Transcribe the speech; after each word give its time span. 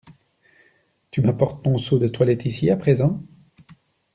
Tu 1.11 1.21
m’apportes 1.21 1.63
ton 1.63 1.77
seau 1.77 1.99
de 1.99 2.07
toilette 2.07 2.45
ici, 2.47 2.71
à 2.71 2.75
présent? 2.75 3.21